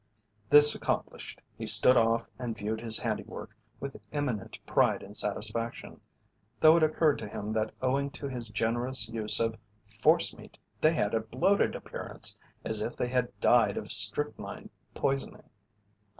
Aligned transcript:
This 0.49 0.73
accomplished, 0.73 1.41
he 1.55 1.67
stood 1.67 1.95
off 1.95 2.27
and 2.39 2.57
viewed 2.57 2.81
his 2.81 2.97
handiwork 2.97 3.55
with 3.79 3.97
eminent 4.11 4.57
pride 4.65 5.03
and 5.03 5.15
satisfaction, 5.15 6.01
though 6.59 6.75
it 6.75 6.81
occurred 6.81 7.19
to 7.19 7.27
him 7.27 7.53
that 7.53 7.71
owing 7.83 8.09
to 8.17 8.27
his 8.27 8.49
generous 8.49 9.07
use 9.09 9.39
of 9.39 9.57
"forcemeat" 9.85 10.57
they 10.79 10.93
had 10.93 11.13
a 11.13 11.19
bloated 11.19 11.75
appearance, 11.75 12.35
as 12.65 12.81
if 12.81 12.95
they 12.95 13.09
had 13.09 13.39
died 13.39 13.77
of 13.77 13.91
strychnine 13.91 14.71
poisoning. 14.95 15.47